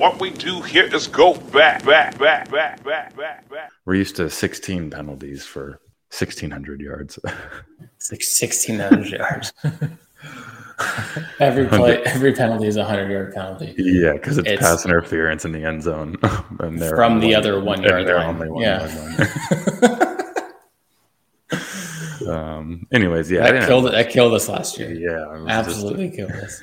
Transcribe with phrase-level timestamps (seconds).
[0.00, 3.70] What we do here is go back, back, back, back, back, back, back.
[3.84, 7.18] We're used to 16 penalties for 1,600 yards.
[7.96, 9.52] It's like sixteen hundred yards.
[11.38, 15.44] every play, every penalty is a hundred yard penalty yeah, because it's, It's- pass interference
[15.44, 16.16] in the end zone.
[16.60, 18.36] and they're from on the other one yard they're line.
[18.36, 19.82] only one yeah, yard
[22.22, 22.30] line.
[22.30, 24.94] um, anyways, yeah, I that didn't killed that killed us last year.
[24.94, 26.62] Yeah, it was just- Absolutely killed us.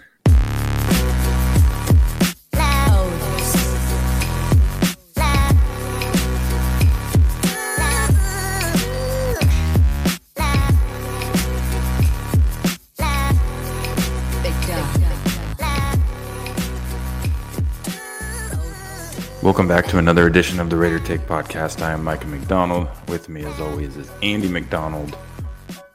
[19.47, 21.81] Welcome back to another edition of the Raider Take Podcast.
[21.81, 22.89] I am Micah McDonald.
[23.07, 25.17] With me, as always, is Andy McDonald.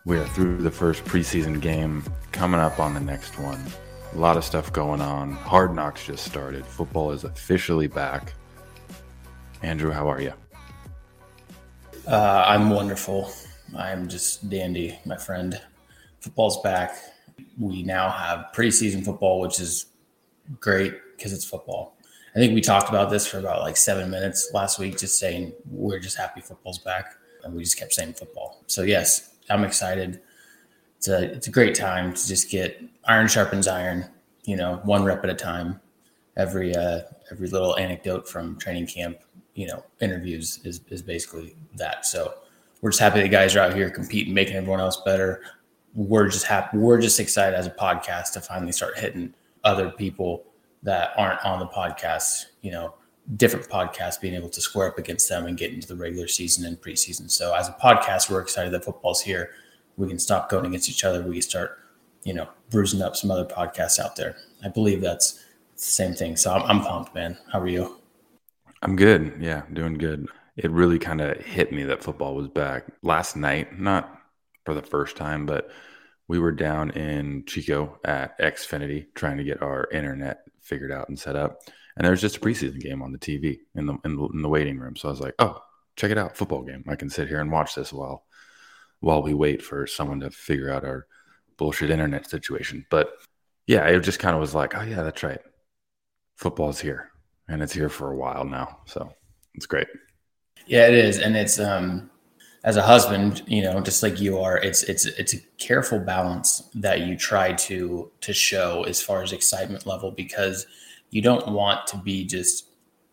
[0.06, 2.02] We are through the first preseason game,
[2.33, 3.62] coming up on the next one.
[4.15, 5.33] A lot of stuff going on.
[5.33, 6.65] Hard Knocks just started.
[6.65, 8.33] Football is officially back.
[9.61, 10.33] Andrew, how are you?
[12.09, 13.31] Uh, I'm wonderful.
[13.77, 15.61] I'm just dandy, my friend.
[16.20, 16.97] Football's back.
[17.61, 19.84] We now have preseason football, which is
[20.59, 21.98] great because it's football.
[22.34, 25.52] I think we talked about this for about like seven minutes last week, just saying
[25.70, 28.62] we're just happy football's back, and we just kept saying football.
[28.66, 30.20] So yes, I'm excited.
[30.97, 34.06] It's a it's a great time to just get iron sharpens iron.
[34.44, 35.80] You know, one rep at a time.
[36.36, 39.19] Every uh, every little anecdote from training camp,
[39.55, 42.06] you know, interviews is is basically that.
[42.06, 42.34] So
[42.80, 45.42] we're just happy the guys are out here competing, making everyone else better.
[45.94, 46.78] We're just happy.
[46.78, 50.44] We're just excited as a podcast to finally start hitting other people
[50.83, 52.94] that aren't on the podcast, you know,
[53.36, 56.66] different podcasts being able to square up against them and get into the regular season
[56.66, 57.30] and preseason.
[57.30, 59.50] So as a podcast, we're excited that football's here.
[59.97, 61.22] We can stop going against each other.
[61.22, 61.78] We can start,
[62.25, 64.36] you know, bruising up some other podcasts out there.
[64.64, 65.34] I believe that's
[65.77, 66.36] the same thing.
[66.36, 67.38] So I'm, I'm pumped, man.
[67.53, 68.00] How are you?
[68.83, 69.36] I'm good.
[69.38, 70.27] Yeah, doing good.
[70.56, 74.20] It really kind of hit me that football was back last night, not
[74.64, 75.71] for the first time, but
[76.28, 81.19] we were down in Chico at Xfinity trying to get our internet figured out and
[81.19, 81.61] set up.
[81.97, 84.43] And there was just a preseason game on the TV in the, in the in
[84.43, 84.97] the waiting room.
[84.97, 85.61] So I was like, "Oh,
[85.97, 86.84] check it out, football game.
[86.89, 88.25] I can sit here and watch this while
[89.01, 91.06] while we wait for someone to figure out our
[91.59, 93.12] bullshit internet situation." But
[93.67, 95.41] yeah, it just kind of was like, "Oh yeah, that's right.
[96.37, 97.11] Football's here."
[97.49, 98.78] And it's here for a while now.
[98.87, 99.12] So
[99.55, 99.89] it's great.
[100.67, 102.11] Yeah, it is, and it's um,
[102.65, 106.71] as a husband, you know, just like you are, it's it's it's a careful balance
[106.75, 110.67] that you try to to show as far as excitement level because
[111.11, 112.69] you don't want to be just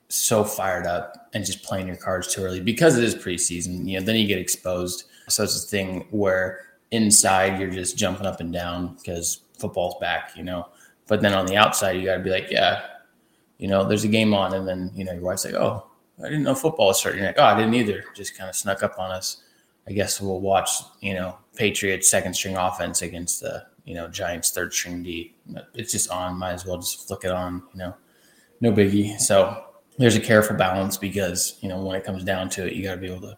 [0.08, 3.88] so fired up and just playing your cards too early because it is preseason.
[3.88, 5.06] You know, then you get exposed.
[5.28, 6.62] So it's a thing where
[6.92, 10.68] inside you're just jumping up and down because football's back, you know.
[11.08, 12.86] But then on the outside, you got to be like, yeah,
[13.58, 15.89] you know, there's a game on, and then you know your wife's like, oh,
[16.24, 17.20] I didn't know football was starting.
[17.20, 18.04] You're like, oh, I didn't either.
[18.16, 19.44] Just kind of snuck up on us.
[19.88, 20.70] I guess we'll watch,
[21.02, 25.34] you know, Patriots second string offense against the, you know, Giants third string D.
[25.74, 26.38] It's just on.
[26.38, 27.96] Might as well just flick it on, you know,
[28.62, 29.20] no biggie.
[29.20, 29.64] So
[29.98, 32.96] there's a careful balance because, you know, when it comes down to it, you got
[32.96, 33.38] to be able to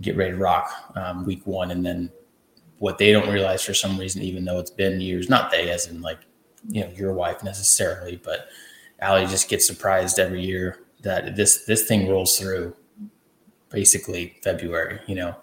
[0.00, 1.70] get ready to rock um, week one.
[1.70, 2.10] And then
[2.78, 5.88] what they don't realize for some reason, even though it's been years, not they as
[5.88, 6.18] in like,
[6.68, 8.48] you know, your wife necessarily, but
[9.00, 12.74] Allie just gets surprised every year that this this thing rolls through
[13.70, 15.36] basically February, you know,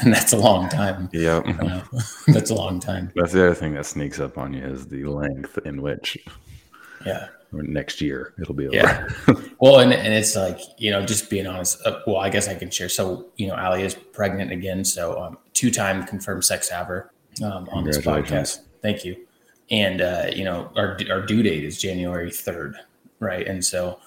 [0.00, 1.08] and that's a long time.
[1.12, 1.82] Know?
[2.28, 3.10] that's a long time.
[3.16, 6.18] That's the other thing that sneaks up on you is the length in which
[7.06, 7.28] Yeah.
[7.52, 8.76] next year it'll be over.
[8.76, 9.08] Yeah.
[9.60, 11.86] Well, and, and it's like, you know, just being honest.
[11.86, 12.88] Uh, well, I guess I can share.
[12.88, 14.84] So, you know, Ali is pregnant again.
[14.84, 17.12] So, um, two time confirmed sex haver
[17.44, 18.62] um, on this podcast.
[18.82, 19.24] Thank you.
[19.70, 22.74] And, uh, you know, our, our due date is January 3rd.
[23.20, 23.46] Right.
[23.46, 24.00] And so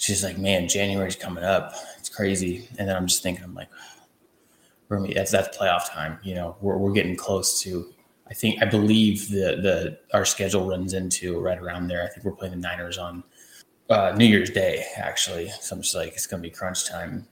[0.00, 1.74] she's like, man, January's coming up.
[1.98, 2.66] It's crazy.
[2.78, 3.68] And then I'm just thinking, I'm like,
[5.14, 6.18] that's, that's playoff time.
[6.22, 7.92] You know, we're, we're getting close to,
[8.28, 12.02] I think, I believe the, the, our schedule runs into right around there.
[12.02, 13.22] I think we're playing the Niners on
[13.90, 15.50] uh, New Year's Day, actually.
[15.60, 17.28] So I'm just like, it's going to be crunch time.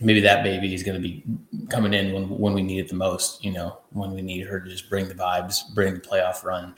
[0.00, 1.22] Maybe that baby is going to be
[1.70, 4.58] coming in when, when we need it the most, you know, when we need her
[4.58, 6.74] to just bring the vibes, bring the playoff run.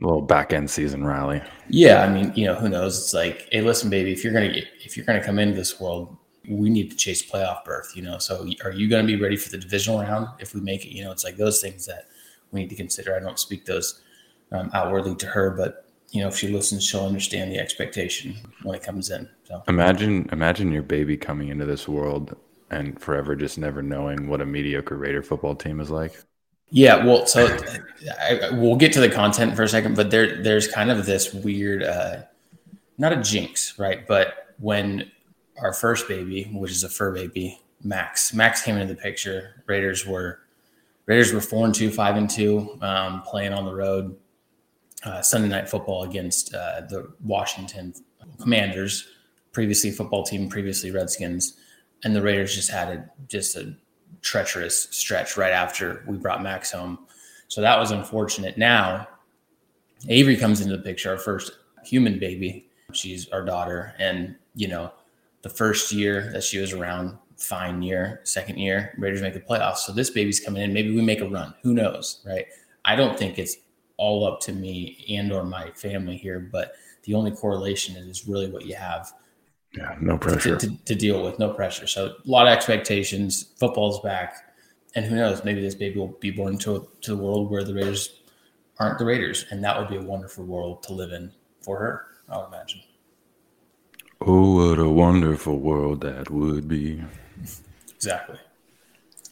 [0.00, 1.42] Little back end season rally.
[1.68, 2.98] Yeah, I mean, you know, who knows?
[2.98, 5.80] It's like, hey, listen, baby, if you're gonna get, if you're gonna come into this
[5.80, 6.16] world,
[6.48, 7.92] we need to chase playoff berth.
[7.94, 10.84] You know, so are you gonna be ready for the divisional round if we make
[10.84, 10.94] it?
[10.94, 12.08] You know, it's like those things that
[12.52, 13.14] we need to consider.
[13.16, 14.02] I don't speak those
[14.52, 18.74] um, outwardly to her, but you know, if she listens, she'll understand the expectation when
[18.74, 19.28] it comes in.
[19.44, 22.36] So Imagine imagine your baby coming into this world
[22.70, 26.22] and forever just never knowing what a mediocre Raider football team is like.
[26.70, 27.56] Yeah, well, so
[28.20, 31.32] I, we'll get to the content for a second, but there there's kind of this
[31.32, 32.22] weird uh,
[32.98, 34.06] not a jinx, right?
[34.06, 35.10] But when
[35.60, 39.62] our first baby, which is a fur baby, Max, Max came into the picture.
[39.66, 40.40] Raiders were
[41.06, 44.16] Raiders were four and two, five and two, um, playing on the road.
[45.04, 47.94] Uh, Sunday night football against uh, the Washington
[48.40, 49.06] Commanders,
[49.52, 51.56] previously football team, previously Redskins,
[52.02, 53.74] and the Raiders just had a just a
[54.22, 56.98] treacherous stretch right after we brought Max home.
[57.48, 58.58] So that was unfortunate.
[58.58, 59.08] Now
[60.08, 61.52] Avery comes into the picture, our first
[61.84, 62.66] human baby.
[62.92, 64.92] She's our daughter, and you know,
[65.42, 68.20] the first year that she was around, fine year.
[68.24, 69.78] Second year, Raiders make the playoffs.
[69.78, 70.72] So this baby's coming in.
[70.72, 71.54] Maybe we make a run.
[71.62, 72.46] Who knows, right?
[72.84, 73.56] I don't think it's
[73.98, 76.72] all up to me and or my family here, but
[77.02, 79.12] the only correlation is really what you have.
[79.78, 81.86] Yeah, no pressure to, to, to deal with, no pressure.
[81.86, 83.52] So a lot of expectations.
[83.58, 84.52] Football's back,
[84.96, 85.44] and who knows?
[85.44, 88.20] Maybe this baby will be born to to the world where the Raiders
[88.78, 92.06] aren't the Raiders, and that would be a wonderful world to live in for her.
[92.28, 92.80] I would imagine.
[94.20, 97.04] Oh, what a wonderful world that would be.
[97.94, 98.38] Exactly.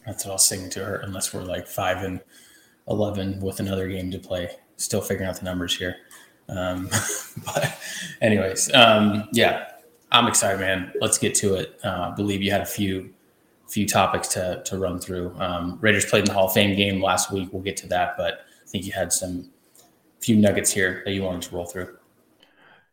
[0.05, 2.21] That's what I'll sing to her, unless we're like five and
[2.87, 4.51] eleven with another game to play.
[4.77, 5.97] Still figuring out the numbers here.
[6.47, 6.89] Um,
[7.45, 7.77] but,
[8.21, 9.65] anyways, um, yeah,
[10.11, 10.93] I'm excited, man.
[11.01, 11.79] Let's get to it.
[11.83, 13.13] Uh, I believe you had a few
[13.67, 15.35] few topics to to run through.
[15.39, 17.49] Um, Raiders played in the Hall of Fame game last week.
[17.51, 19.49] We'll get to that, but I think you had some
[20.21, 21.97] few nuggets here that you wanted to roll through.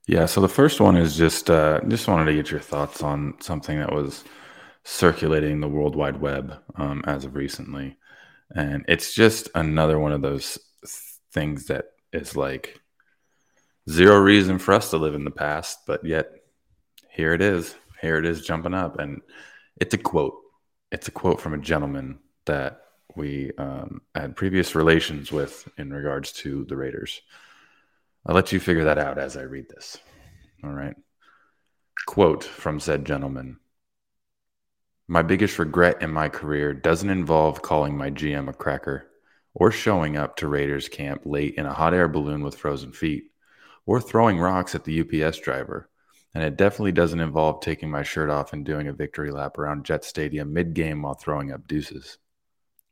[0.06, 0.26] Yeah.
[0.26, 3.78] So the first one is just uh, just wanted to get your thoughts on something
[3.78, 4.24] that was
[4.82, 7.96] circulating the World Wide Web um, as of recently,
[8.54, 10.58] and it's just another one of those
[11.32, 12.80] things that is like
[13.88, 16.43] zero reason for us to live in the past, but yet
[17.14, 17.76] here it is.
[18.00, 19.22] Here it is jumping up, and
[19.80, 20.34] it's a quote.
[20.90, 22.80] It's a quote from a gentleman that
[23.14, 27.22] we um, had previous relations with in regards to the Raiders.
[28.26, 29.96] I'll let you figure that out as I read this.
[30.64, 30.96] All right.
[32.06, 33.58] Quote from said gentleman
[35.06, 39.08] My biggest regret in my career doesn't involve calling my GM a cracker
[39.54, 43.30] or showing up to Raiders camp late in a hot air balloon with frozen feet
[43.86, 45.88] or throwing rocks at the UPS driver.
[46.34, 49.84] And it definitely doesn't involve taking my shirt off and doing a victory lap around
[49.84, 52.18] Jet Stadium mid game while throwing up deuces.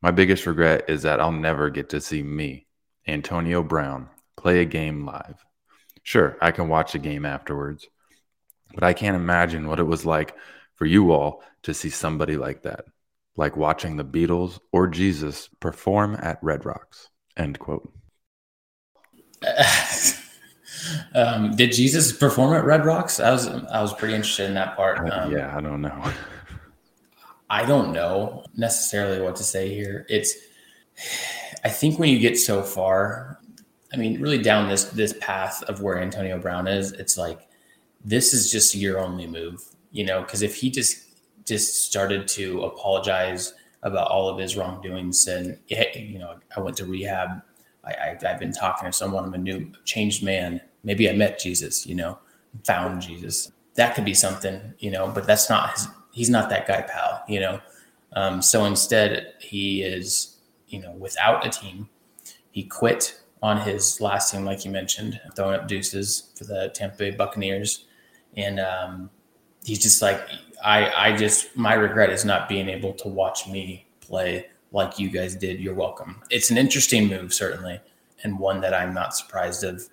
[0.01, 2.67] My biggest regret is that I'll never get to see me,
[3.07, 5.45] Antonio Brown, play a game live.
[6.05, 7.89] Sure, I can watch a game afterwards,
[8.75, 10.35] but I can't imagine what it was like
[10.75, 12.85] for you all to see somebody like that,
[13.37, 17.09] like watching the Beatles or Jesus perform at Red Rocks.
[17.37, 17.93] End quote.
[21.15, 23.21] um, did Jesus perform at Red Rocks?
[23.21, 25.11] I was I was pretty interested in that part.
[25.11, 26.13] Um, yeah, I don't know.
[27.51, 30.07] I don't know necessarily what to say here.
[30.09, 30.35] It's
[31.65, 33.39] I think when you get so far,
[33.93, 37.49] I mean, really down this this path of where Antonio Brown is, it's like
[38.05, 41.09] this is just your only move, you know, because if he just
[41.47, 46.87] just started to apologize about all of his wrongdoings and you know, I went to
[46.87, 47.43] rehab,
[47.85, 50.61] I, I have been talking to someone, I'm a new changed man.
[50.85, 52.19] Maybe I met Jesus, you know,
[52.65, 53.53] found Jesus.
[53.75, 57.25] That could be something, you know, but that's not his he's not that guy, pal.
[57.29, 57.61] You know,
[58.13, 60.37] um, so instead he is,
[60.69, 61.89] you know, without a team.
[62.51, 66.97] He quit on his last team, like you mentioned, throwing up deuces for the Tampa
[66.99, 67.87] Bay Buccaneers,
[68.37, 69.11] and um,
[69.65, 70.21] he's just like,
[70.63, 75.11] I, I just my regret is not being able to watch me play like you
[75.11, 75.61] guys did.
[75.61, 76.23] You're welcome.
[76.31, 77.81] It's an interesting move, certainly,
[78.23, 79.89] and one that I'm not surprised of.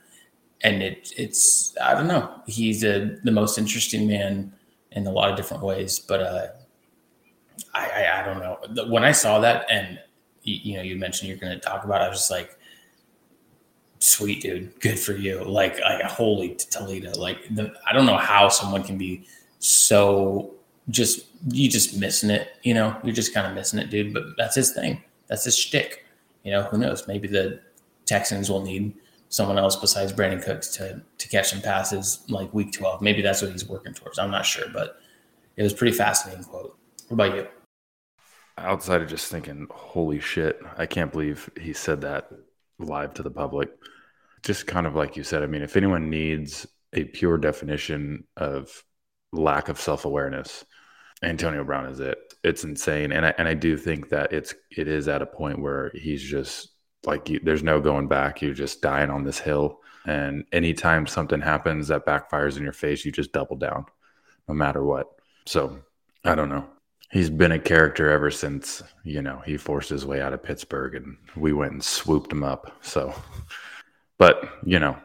[0.62, 2.42] And it, it's I don't know.
[2.46, 4.54] He's a, the most interesting man
[4.92, 6.00] in a lot of different ways.
[6.00, 6.48] But uh,
[7.74, 8.86] I, I, I don't know.
[8.92, 10.00] When I saw that, and
[10.44, 12.58] you, you know, you mentioned you're going to talk about, it, I was just like,
[14.00, 15.44] sweet dude, good for you.
[15.44, 17.18] Like, like holy Toledo.
[17.20, 19.26] Like, the, I don't know how someone can be
[19.60, 20.56] so
[20.90, 22.50] just you just missing it.
[22.64, 24.14] You know, you're just kind of missing it, dude.
[24.14, 25.04] But that's his thing.
[25.28, 26.06] That's his shtick.
[26.44, 27.08] You know, who knows?
[27.08, 27.60] Maybe the
[28.06, 28.96] Texans will need
[29.30, 33.02] someone else besides Brandin Cooks to to catch some passes like week 12.
[33.02, 34.20] Maybe that's what he's working towards.
[34.20, 35.00] I'm not sure, but
[35.56, 36.78] it was pretty fascinating quote.
[37.08, 37.48] What about you?
[38.58, 42.30] Outside of just thinking, holy shit, I can't believe he said that
[42.78, 43.70] live to the public.
[44.44, 48.84] Just kind of like you said, I mean, if anyone needs a pure definition of
[49.32, 50.66] lack of self awareness,
[51.22, 52.18] Antonio Brown is it.
[52.44, 55.60] It's insane, and I and I do think that it's it is at a point
[55.60, 56.70] where he's just
[57.06, 58.42] like you, there's no going back.
[58.42, 59.80] You're just dying on this hill.
[60.06, 63.86] And anytime something happens that backfires in your face, you just double down
[64.48, 65.08] no matter what.
[65.46, 65.80] So
[66.24, 66.66] I don't know.
[67.12, 70.96] He's been a character ever since, you know, he forced his way out of Pittsburgh
[70.96, 72.78] and we went and swooped him up.
[72.82, 73.14] So,
[74.18, 74.96] but, you know,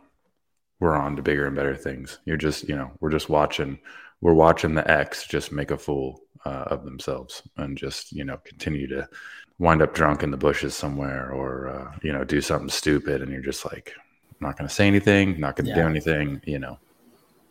[0.80, 2.18] we're on to bigger and better things.
[2.26, 3.78] You're just, you know, we're just watching,
[4.20, 8.36] we're watching the X just make a fool uh, of themselves and just, you know,
[8.44, 9.08] continue to
[9.58, 13.22] wind up drunk in the bushes somewhere or, uh, you know, do something stupid.
[13.22, 15.82] And you're just like, I'm not going to say anything, not going to yeah.
[15.82, 16.78] do anything, you know,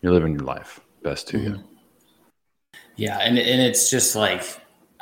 [0.02, 1.56] you're living your life best to mm-hmm.
[1.56, 1.64] you.
[2.96, 3.18] Yeah.
[3.20, 4.44] And, and it's just like,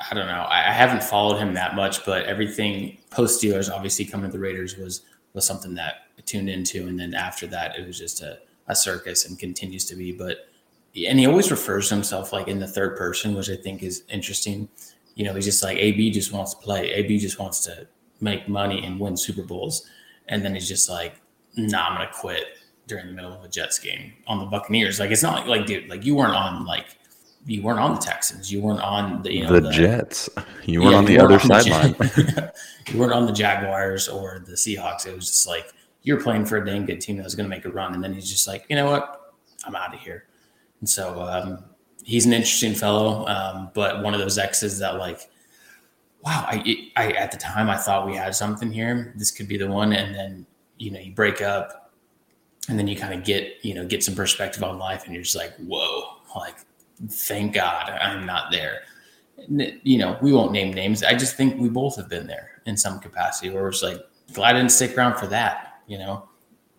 [0.09, 0.43] I don't know.
[0.43, 4.39] I, I haven't followed him that much, but everything post Steelers, obviously coming to the
[4.39, 5.01] Raiders was,
[5.33, 5.95] was something that
[6.25, 6.87] tuned into.
[6.87, 10.11] And then after that, it was just a, a circus and continues to be.
[10.11, 10.47] But
[10.95, 14.03] and he always refers to himself like in the third person, which I think is
[14.09, 14.67] interesting.
[15.15, 16.91] You know, he's just like AB just wants to play.
[16.91, 17.87] AB just wants to
[18.19, 19.87] make money and win Super Bowls.
[20.27, 21.15] And then he's just like,
[21.55, 22.45] nah, I'm gonna quit
[22.87, 24.99] during the middle of a Jets game on the Buccaneers.
[24.99, 26.97] Like it's not like, dude, like you weren't on like
[27.45, 28.51] you weren't on the Texans.
[28.51, 30.29] You weren't on the you know, the, the Jets.
[30.65, 31.95] You weren't yeah, on the other sideline.
[32.91, 35.07] you weren't on the Jaguars or the Seahawks.
[35.07, 37.55] It was just like you're playing for a dang good team that was going to
[37.55, 39.33] make a run, and then he's just like, you know what,
[39.65, 40.25] I'm out of here.
[40.81, 41.63] And so um,
[42.03, 45.29] he's an interesting fellow, um, but one of those X's that like,
[46.23, 49.13] wow, I, I at the time I thought we had something here.
[49.15, 50.45] This could be the one, and then
[50.77, 51.93] you know you break up,
[52.69, 55.23] and then you kind of get you know get some perspective on life, and you're
[55.23, 56.03] just like, whoa,
[56.35, 56.57] like
[57.09, 58.81] thank God I'm not there.
[59.47, 61.03] You know, we won't name names.
[61.03, 63.97] I just think we both have been there in some capacity where it's like,
[64.33, 66.23] glad I didn't stick around for that you know.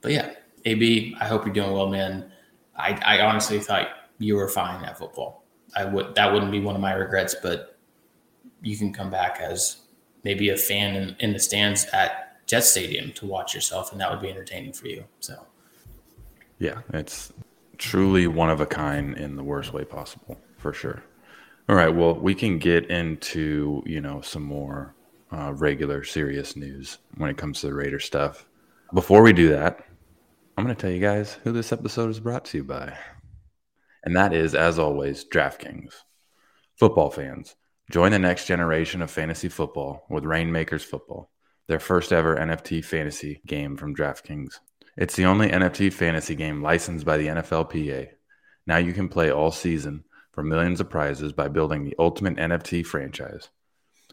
[0.01, 0.33] But yeah,
[0.65, 2.32] AB, I hope you're doing well, man.
[2.83, 5.45] I, I honestly thought you were fine at football.
[5.75, 7.79] I would that wouldn't be one of my regrets, but
[8.61, 9.83] you can come back as
[10.25, 14.11] maybe a fan in, in the stands at Jet Stadium to watch yourself, and that
[14.11, 15.05] would be entertaining for you.
[15.21, 15.47] So,
[16.59, 17.33] yeah, it's
[17.79, 21.03] truly one of a kind in the worst way possible, for sure.
[21.69, 24.95] All right, well, we can get into you know some more
[25.33, 28.47] uh, regular serious news when it comes to the Raider stuff.
[28.93, 29.87] Before we do that,
[30.55, 32.99] I'm going to tell you guys who this episode is brought to you by.
[34.05, 35.95] And that is, as always, DraftKings.
[36.77, 37.57] Football fans,
[37.91, 41.31] join the next generation of fantasy football with Reignmakers Football,
[41.69, 44.59] their first ever NFT fantasy game from DraftKings.
[44.95, 48.09] It's the only NFT fantasy game licensed by the NFLPA.
[48.67, 52.85] Now you can play all season for millions of prizes by building the ultimate NFT
[52.85, 53.49] franchise.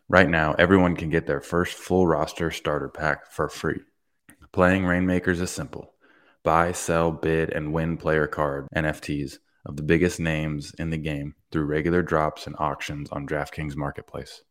[0.08, 3.82] Right now, everyone can get their first full roster starter pack for free.
[4.54, 5.94] Playing Reignmakers is simple.
[6.44, 11.36] Buy, sell, bid, and win player card NFTs of the biggest names in the game
[11.52, 14.42] through regular drops and auctions on DraftKings Marketplace.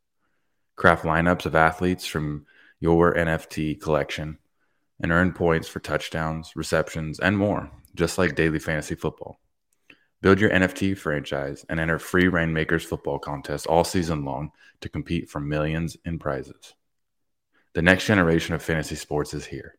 [0.77, 2.47] Craft lineups of athletes from
[2.79, 4.39] your NFT collection
[5.01, 9.41] and earn points for touchdowns, receptions, and more, just like daily fantasy football.
[10.21, 15.31] Build your NFT franchise and enter free Reignmakers football contests all season long to compete
[15.31, 16.75] for millions in prizes.
[17.75, 19.78] The next generation of fantasy sports is here.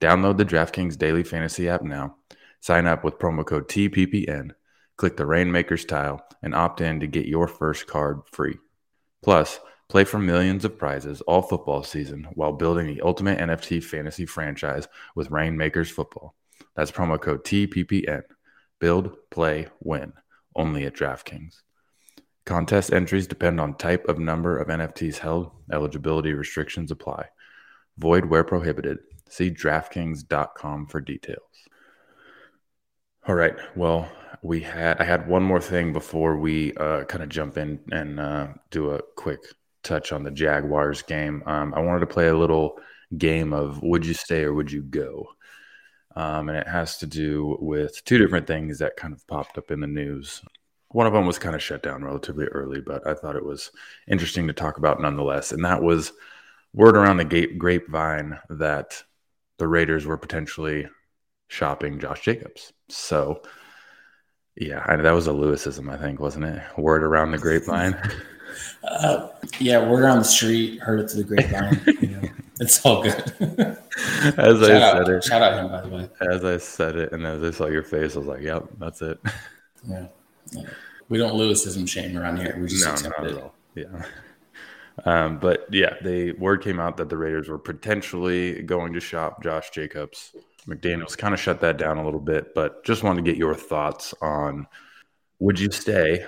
[0.00, 2.16] Download the DraftKings Daily Fantasy app now.
[2.60, 4.52] Sign up with promo code TPPN.
[4.96, 8.56] Click the Reignmakers tile and opt in to get your first card free.
[9.22, 14.24] Plus, play for millions of prizes all football season while building the ultimate NFT fantasy
[14.24, 16.34] franchise with Reignmakers Football.
[16.74, 18.22] That's promo code TPPN.
[18.78, 20.14] Build, play, win.
[20.56, 21.60] Only at DraftKings.
[22.46, 25.50] Contest entries depend on type of number of NFTs held.
[25.70, 27.26] Eligibility restrictions apply.
[27.98, 28.98] Void where prohibited.
[29.30, 31.40] See DraftKings.com for details.
[33.28, 33.54] All right.
[33.76, 34.10] Well,
[34.42, 38.18] we had I had one more thing before we uh, kind of jump in and
[38.18, 39.40] uh, do a quick
[39.84, 41.44] touch on the Jaguars game.
[41.46, 42.78] Um, I wanted to play a little
[43.18, 45.28] game of would you stay or would you go,
[46.16, 49.70] um, and it has to do with two different things that kind of popped up
[49.70, 50.42] in the news.
[50.88, 53.70] One of them was kind of shut down relatively early, but I thought it was
[54.08, 56.12] interesting to talk about nonetheless, and that was
[56.72, 59.02] word around the grapevine that
[59.60, 60.88] the Raiders were potentially
[61.48, 62.72] shopping Josh Jacobs.
[62.88, 63.42] So,
[64.56, 66.62] yeah, I, that was a Lewisism, I think, wasn't it?
[66.78, 67.96] Word around the grapevine.
[68.82, 69.28] Uh,
[69.60, 71.80] yeah, word on the street, heard it to the grapevine.
[72.00, 72.28] you know,
[72.60, 73.14] it's all good.
[73.38, 73.78] as
[74.36, 76.08] shout I out, said it, shout out him by the way.
[76.20, 79.02] As I said it, and as I saw your face, I was like, "Yep, that's
[79.02, 79.20] it."
[79.88, 80.06] Yeah,
[80.50, 80.62] yeah.
[81.08, 82.58] we don't Lewisism shame around here.
[82.60, 83.52] We just no, accept it.
[83.76, 84.04] Yeah.
[85.04, 89.42] Um, but yeah, the word came out that the Raiders were potentially going to shop
[89.42, 90.34] Josh Jacobs.
[90.66, 93.54] McDaniels kind of shut that down a little bit, but just wanted to get your
[93.54, 94.66] thoughts on
[95.38, 96.24] would you stay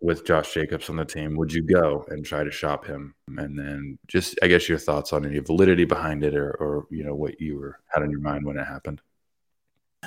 [0.00, 1.36] with Josh Jacobs on the team?
[1.36, 3.14] Would you go and try to shop him?
[3.36, 7.04] And then just, I guess, your thoughts on any validity behind it or, or you
[7.04, 9.00] know, what you were had in your mind when it happened.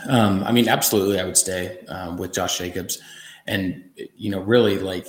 [0.07, 3.01] Um, I mean, absolutely, I would stay um, with Josh Jacobs.
[3.47, 5.07] And, you know, really like,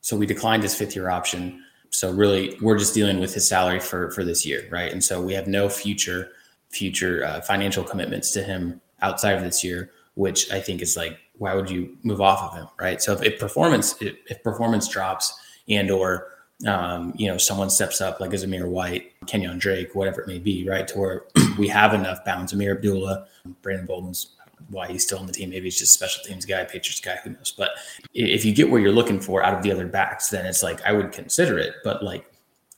[0.00, 1.64] so we declined his fifth year option.
[1.90, 4.92] So really, we're just dealing with his salary for for this year, right?
[4.92, 6.30] And so we have no future
[6.70, 11.18] future uh, financial commitments to him outside of this year, which I think is like,
[11.38, 13.00] why would you move off of him, right?
[13.00, 16.28] So if, if performance if, if, performance drops and or
[16.66, 20.38] um, you know someone steps up like a Zamir White, Kenyon Drake, whatever it may
[20.38, 21.24] be, right, to where
[21.58, 22.52] we have enough balance.
[22.52, 23.26] Ameer Abdullah,
[23.62, 24.36] Brandon Bolden's
[24.68, 25.50] why he's still on the team.
[25.50, 27.52] Maybe he's just a special teams guy, Patriots guy, who knows?
[27.56, 27.70] But
[28.14, 30.82] if you get where you're looking for out of the other backs, then it's like
[30.82, 31.74] I would consider it.
[31.84, 32.30] But like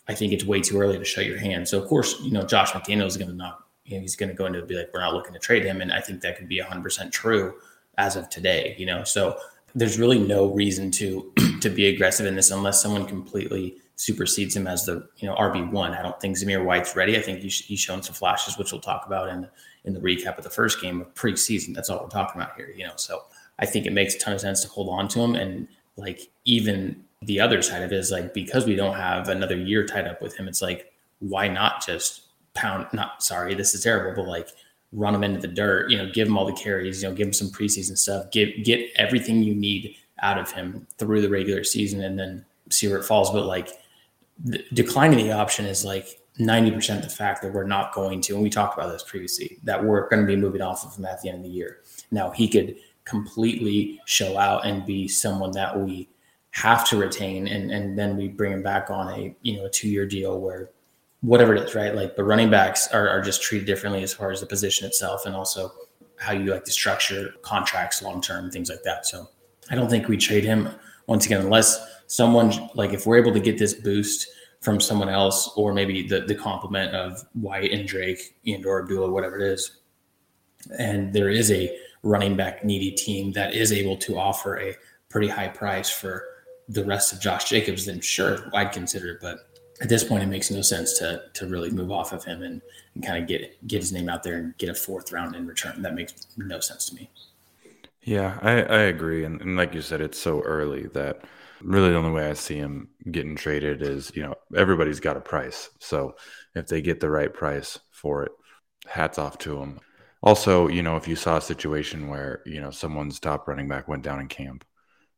[0.08, 1.68] I think it's way too early to show your hand.
[1.68, 4.28] So of course, you know, Josh McDaniel is going to not, you know, he's going
[4.28, 6.36] to go into be like, we're not looking to trade him, and I think that
[6.36, 7.54] could be 100 percent true
[7.98, 8.74] as of today.
[8.78, 9.38] You know, so
[9.74, 14.66] there's really no reason to to be aggressive in this unless someone completely supersedes him
[14.66, 15.92] as the you know RB one.
[15.92, 17.18] I don't think Zamir White's ready.
[17.18, 19.46] I think he's, he's shown some flashes, which we'll talk about in
[19.84, 21.74] in the recap of the first game of preseason.
[21.74, 22.72] That's all we're talking about here.
[22.74, 23.24] You know, so
[23.58, 26.30] I think it makes a ton of sense to hold on to him and like
[26.46, 30.06] even the other side of it is like because we don't have another year tied
[30.06, 32.22] up with him, it's like why not just
[32.54, 32.86] pound?
[32.94, 34.48] Not sorry, this is terrible, but like
[34.92, 35.90] run him into the dirt.
[35.90, 37.02] You know, give him all the carries.
[37.02, 38.30] You know, give him some preseason stuff.
[38.30, 42.88] Get get everything you need out of him through the regular season, and then see
[42.88, 43.30] where it falls.
[43.30, 43.68] But like
[44.44, 48.42] the, declining the option is like 90% the fact that we're not going to, and
[48.42, 51.20] we talked about this previously, that we're going to be moving off of him at
[51.20, 51.80] the end of the year.
[52.10, 56.08] Now, he could completely show out and be someone that we
[56.52, 59.70] have to retain and and then we bring him back on a you know a
[59.70, 60.70] two year deal where
[61.20, 64.32] whatever it is right like the running backs are, are just treated differently as far
[64.32, 65.72] as the position itself and also
[66.18, 69.28] how you like to structure contracts long term things like that so
[69.70, 70.68] i don't think we trade him
[71.10, 74.26] once again unless someone like if we're able to get this boost
[74.60, 79.10] from someone else or maybe the the complement of white and drake and or abdullah
[79.10, 79.80] whatever it is
[80.78, 84.74] and there is a running back needy team that is able to offer a
[85.08, 86.24] pretty high price for
[86.68, 89.18] the rest of Josh Jacobs, then sure, I'd consider it.
[89.20, 89.38] But
[89.82, 92.62] at this point, it makes no sense to to really move off of him and,
[92.94, 95.46] and kind of get get his name out there and get a fourth round in
[95.46, 95.82] return.
[95.82, 97.10] That makes no sense to me.
[98.02, 99.24] Yeah, I, I agree.
[99.24, 101.22] And, and like you said, it's so early that
[101.62, 105.20] really the only way I see him getting traded is, you know, everybody's got a
[105.20, 105.70] price.
[105.80, 106.16] So
[106.54, 108.32] if they get the right price for it,
[108.86, 109.80] hats off to them.
[110.22, 113.86] Also, you know, if you saw a situation where, you know, someone's top running back
[113.88, 114.64] went down in camp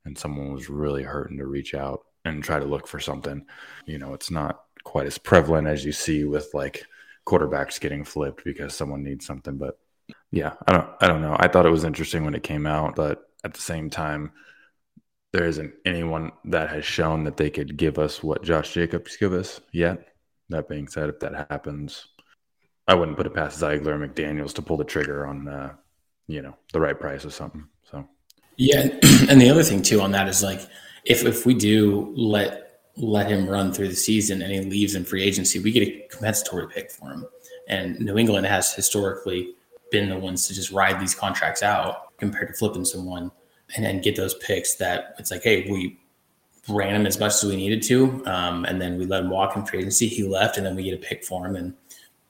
[0.04, 3.44] and someone was really hurting to reach out and try to look for something,
[3.86, 6.84] you know, it's not quite as prevalent as you see with like
[7.26, 9.58] quarterbacks getting flipped because someone needs something.
[9.58, 9.78] But
[10.30, 11.36] yeah, I don't, I don't know.
[11.38, 14.32] I thought it was interesting when it came out, but at the same time,
[15.32, 19.32] there isn't anyone that has shown that they could give us what Josh Jacobs give
[19.32, 20.08] us yet.
[20.50, 22.06] That being said, if that happens,
[22.86, 25.74] I wouldn't put it past Ziegler or McDaniels to pull the trigger on, uh,
[26.28, 27.66] you know, the right price or something.
[27.90, 28.06] So
[28.56, 28.82] yeah,
[29.28, 30.60] and the other thing too on that is like
[31.04, 35.04] if if we do let let him run through the season and he leaves in
[35.04, 37.26] free agency, we get a compensatory pick for him.
[37.68, 39.54] And New England has historically
[39.92, 43.30] been the ones to just ride these contracts out compared to flipping someone
[43.76, 45.98] and then get those picks that it's like, hey, we
[46.68, 49.56] ran him as much as we needed to, um, and then we let him walk
[49.56, 50.08] in free agency.
[50.08, 51.56] He left, and then we get a pick for him.
[51.56, 51.74] And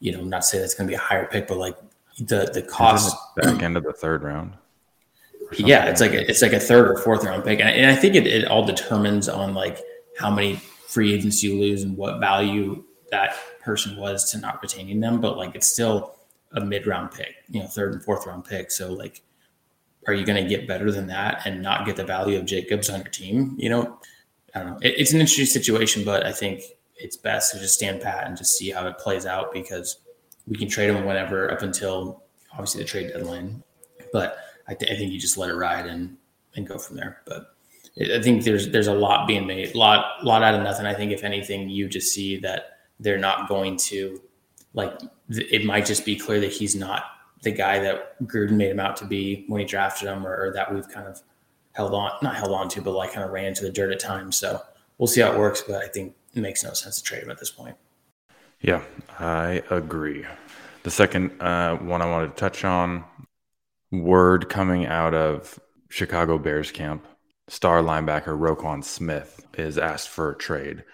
[0.01, 1.77] you know, not say that's going to be a higher pick, but like
[2.18, 4.55] the the cost back end of the third round.
[5.59, 7.90] Yeah, it's like a, it's like a third or fourth round pick, and I, and
[7.90, 9.81] I think it, it all determines on like
[10.18, 15.01] how many free agents you lose and what value that person was to not retaining
[15.01, 15.20] them.
[15.20, 16.16] But like it's still
[16.55, 18.71] a mid round pick, you know, third and fourth round pick.
[18.71, 19.23] So like,
[20.07, 22.91] are you going to get better than that and not get the value of Jacobs
[22.91, 23.55] on your team?
[23.57, 23.99] You know,
[24.55, 24.79] I don't know.
[24.83, 26.62] It, it's an interesting situation, but I think
[26.97, 29.99] it's best to just stand pat and just see how it plays out because
[30.47, 33.62] we can trade him whenever up until obviously the trade deadline.
[34.12, 34.37] But
[34.69, 36.17] I, th- I think you just let it ride and
[36.55, 37.23] and go from there.
[37.27, 37.47] But
[37.99, 40.87] I think there's there's a lot being made, lot lot out of nothing.
[40.87, 44.21] I think if anything, you just see that they're not going to
[44.75, 44.99] like.
[45.29, 47.05] It might just be clear that he's not
[47.43, 50.53] the guy that Gruden made him out to be when he drafted him, or, or
[50.53, 51.21] that we've kind of
[51.73, 54.01] held on, not held on to, but like kind of ran into the dirt at
[54.01, 54.37] times.
[54.37, 54.61] So
[54.99, 55.63] we'll see how it works.
[55.67, 57.77] But I think it makes no sense to trade him at this point.
[58.61, 58.83] Yeah,
[59.19, 60.25] I agree.
[60.85, 63.05] The second uh, one I wanted to touch on
[63.91, 65.59] word coming out of
[65.89, 67.07] Chicago Bears camp.
[67.49, 70.85] Star linebacker Roquan Smith is asked for a trade.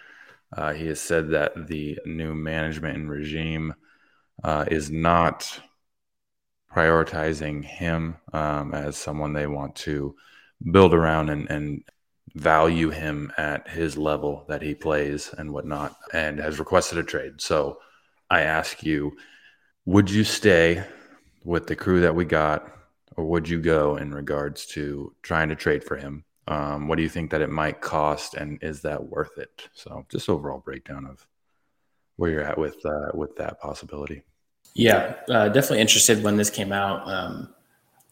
[0.52, 3.74] Uh, he has said that the new management and regime
[4.42, 5.60] uh, is not
[6.74, 10.14] prioritizing him um, as someone they want to
[10.70, 11.82] build around and, and
[12.34, 17.40] value him at his level that he plays and whatnot, and has requested a trade.
[17.40, 17.78] So
[18.30, 19.16] I ask you,
[19.84, 20.84] would you stay
[21.44, 22.70] with the crew that we got
[23.16, 26.24] or would you go in regards to trying to trade for him?
[26.48, 29.68] Um, what do you think that it might cost, and is that worth it?
[29.74, 31.26] So, just overall breakdown of
[32.16, 34.22] where you're at with uh, with that possibility.
[34.74, 37.06] Yeah, uh, definitely interested when this came out.
[37.06, 37.54] Um,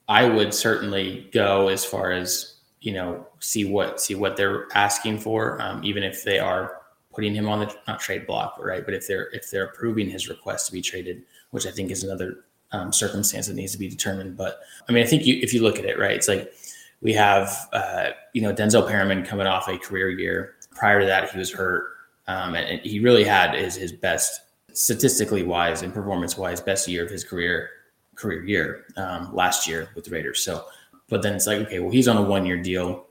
[0.09, 5.18] I would certainly go as far as you know see what see what they're asking
[5.18, 6.83] for, um, even if they are
[7.14, 8.85] putting him on the not trade block, right?
[8.85, 11.22] But if they're if they're approving his request to be traded,
[11.53, 14.37] which I think is another um, circumstance that needs to be determined.
[14.37, 16.53] But I mean, I think you, if you look at it, right, it's like
[17.00, 20.54] we have uh, you know Denzel Perryman coming off a career year.
[20.70, 21.85] Prior to that, he was hurt,
[22.26, 24.40] um, and, he really had his his best
[24.72, 27.70] statistically wise and performance wise best year of his career
[28.14, 30.40] career year um, last year with the Raiders.
[30.40, 30.66] So,
[31.09, 33.06] but then it's like okay, well he's on a one year deal.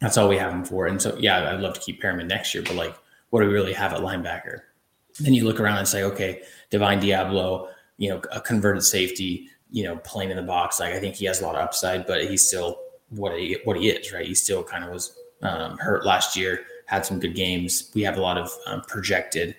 [0.00, 0.86] That's all we have him for.
[0.86, 2.96] And so yeah, I'd love to keep Perryman next year, but like,
[3.28, 4.60] what do we really have at linebacker?
[5.18, 9.84] Then you look around and say, okay, Divine Deablo, you know, a converted safety, you
[9.84, 10.80] know, playing in the box.
[10.80, 12.78] Like I think he has a lot of upside, but he's still
[13.10, 14.26] what he what he is, right?
[14.26, 17.90] He still kind of was um, hurt last year, had some good games.
[17.94, 19.56] We have a lot of um, projected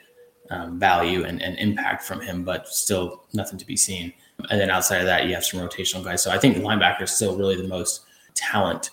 [0.49, 4.13] um, value and, and impact from him, but still nothing to be seen.
[4.49, 6.21] And then outside of that, you have some rotational guys.
[6.21, 8.01] So I think linebacker is still really the most
[8.33, 8.89] talent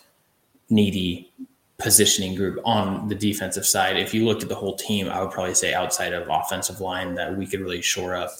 [0.70, 1.32] needy
[1.78, 3.96] positioning group on the defensive side.
[3.96, 7.14] If you looked at the whole team, I would probably say outside of offensive line
[7.14, 8.30] that we could really shore up.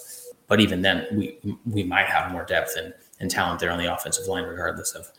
[0.49, 3.93] But even then, we we might have more depth and, and talent there on the
[3.93, 5.11] offensive line, regardless of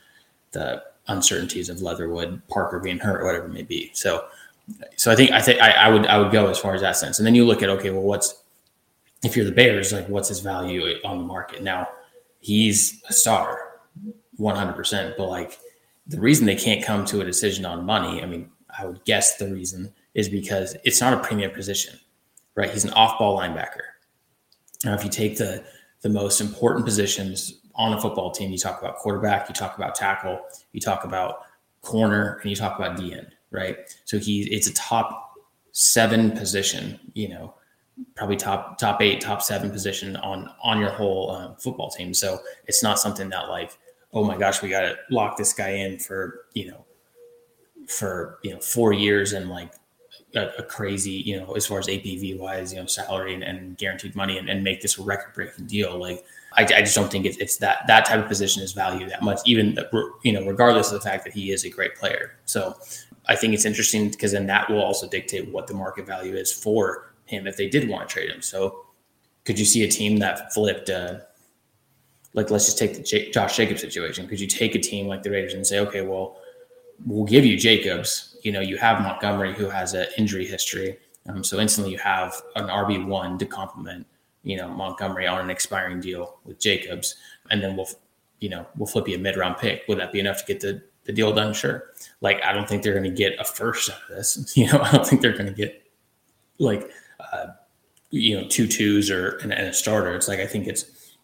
[0.52, 3.92] the uncertainties of Leatherwood, Parker being hurt, whatever it may be.
[3.94, 4.26] So,
[4.96, 6.96] so I think I think I, I would I would go as far as that
[6.96, 7.20] sense.
[7.20, 8.44] And then you look at okay, well, what's
[9.24, 11.88] if you're the Bears, like what's his value on the market now?
[12.40, 13.80] He's a star,
[14.38, 14.74] 100.
[14.74, 15.60] percent But like
[16.08, 19.38] the reason they can't come to a decision on money, I mean, I would guess
[19.38, 22.00] the reason is because it's not a premium position,
[22.56, 22.72] right?
[22.72, 23.86] He's an off-ball linebacker.
[24.84, 25.64] Now, if you take the
[26.02, 29.96] the most important positions on a football team, you talk about quarterback, you talk about
[29.96, 30.40] tackle,
[30.74, 31.46] you talk about
[31.82, 33.78] corner, and you talk about D end, right?
[34.06, 35.34] So he it's a top
[35.72, 37.56] seven position, you know,
[38.16, 42.14] probably top top eight, top seven position on on your whole um, football team.
[42.14, 43.72] So it's not something that like
[44.14, 46.86] oh my gosh, we got to lock this guy in for, you know,
[47.88, 49.74] for, you know, four years and like
[50.36, 53.78] a, a crazy, you know, as far as APV wise, you know, salary and, and
[53.78, 55.98] guaranteed money and, and, make this a record breaking deal.
[55.98, 59.10] Like, I, I, just don't think it's, it's that, that type of position is valued
[59.12, 59.78] that much, even,
[60.24, 62.34] you know, regardless of the fact that he is a great player.
[62.46, 62.76] So
[63.28, 66.52] I think it's interesting because then that will also dictate what the market value is
[66.52, 68.42] for him if they did want to trade him.
[68.42, 68.86] So
[69.46, 71.20] could you see a team that flipped, uh,
[72.34, 74.28] like let's just take the J- Josh Jacobs situation.
[74.28, 76.38] Could you take a team like the Raiders and say, okay, well,
[77.06, 78.38] we'll give you Jacobs.
[78.44, 82.42] You know, you have Montgomery who has an injury history, um, so instantly you have
[82.56, 84.08] an RB one to complement.
[84.44, 87.16] You know, Montgomery on an expiring deal with Jacobs,
[87.50, 87.90] and then we'll,
[88.40, 89.84] you know, we'll flip you a mid round pick.
[89.88, 91.54] Would that be enough to get the the deal done?
[91.54, 91.92] Sure.
[92.22, 94.54] Like, I don't think they're going to get a first out of this.
[94.58, 95.84] You know, I don't think they're going to get
[96.58, 97.48] like, uh,
[98.12, 100.16] you know, two twos or and, and a starter.
[100.16, 101.16] It's like I think it's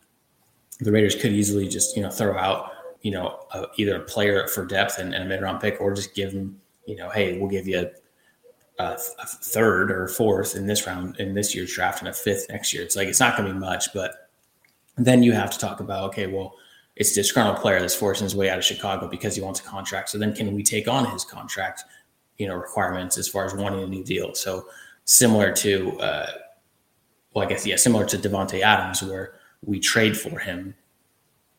[0.79, 4.47] the Raiders could easily just you know throw out you know a, either a player
[4.47, 7.37] for depth and, and a mid round pick, or just give them you know hey
[7.37, 7.89] we'll give you
[8.77, 12.47] a, a, third or fourth in this round in this year's draft and a fifth
[12.49, 12.83] next year.
[12.83, 14.29] It's like it's not going to be much, but
[14.97, 16.55] then you have to talk about okay well
[16.95, 20.09] it's disgruntled player that's forcing his way out of Chicago because he wants a contract.
[20.09, 21.83] So then can we take on his contract
[22.37, 24.33] you know requirements as far as wanting a new deal?
[24.33, 24.67] So
[25.05, 26.31] similar to uh,
[27.33, 30.75] well I guess yeah similar to Davante Adams where we trade for him,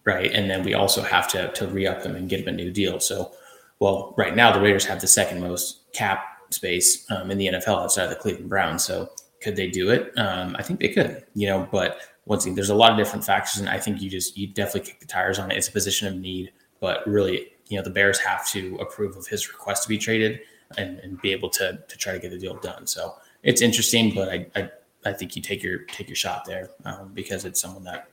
[0.05, 0.31] right?
[0.31, 2.71] And then we also have to to re up him and get him a new
[2.71, 3.01] deal.
[3.01, 3.33] So,
[3.79, 7.83] well, right now the Raiders have the second most cap space um, in the NFL
[7.83, 8.85] outside of the Cleveland Browns.
[8.85, 10.13] So, could they do it?
[10.19, 11.69] Um, I think they could, you know.
[11.71, 14.47] But once again, there's a lot of different factors, and I think you just you
[14.47, 15.57] definitely kick the tires on it.
[15.57, 19.27] It's a position of need, but really, you know, the Bears have to approve of
[19.27, 20.41] his request to be traded
[20.79, 22.87] and, and be able to to try to get the deal done.
[22.87, 24.71] So it's interesting, but I, I
[25.05, 28.09] I think you take your take your shot there um, because it's someone that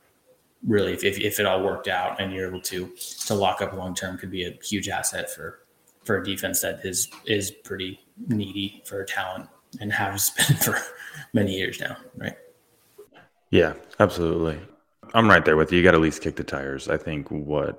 [0.66, 2.90] really, if, if, if, it all worked out and you're able to
[3.26, 5.60] to lock up long term, could be a huge asset for
[6.04, 9.50] for a defense that is is pretty needy for talent
[9.80, 10.78] and has been for
[11.34, 12.36] many years now, right?
[13.50, 14.60] Yeah, absolutely.
[15.14, 15.78] I'm right there with you.
[15.78, 16.90] You got to at least kick the tires.
[16.90, 17.78] I think what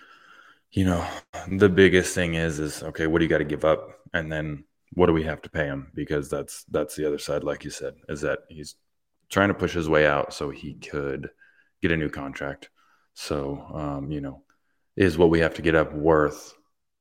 [0.71, 1.07] you know
[1.49, 3.07] the biggest thing is is okay.
[3.07, 5.65] What do you got to give up, and then what do we have to pay
[5.67, 5.91] him?
[5.95, 8.77] Because that's that's the other side, like you said, is that he's
[9.31, 11.31] trying to push his way out so he could
[11.83, 12.71] get a new contract.
[13.15, 14.43] So, um, you know,
[14.97, 16.55] is what we have to get up worth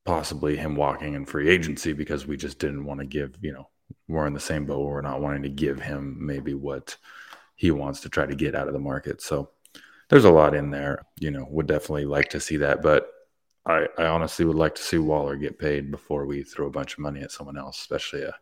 [0.06, 3.70] possibly him walking in free agency because we just didn't want to give, you know,
[4.08, 4.86] we're in the same boat.
[4.86, 6.98] We're not wanting to give him maybe what
[7.56, 9.22] he wants to try to get out of the market.
[9.22, 9.52] So
[10.10, 12.82] there's a lot in there, you know, would definitely like to see that.
[12.82, 13.10] But
[13.66, 16.94] I, I honestly would like to see Waller get paid before we throw a bunch
[16.94, 18.36] of money at someone else, especially a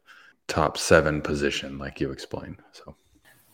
[0.48, 2.58] top seven position like you explained.
[2.72, 2.96] So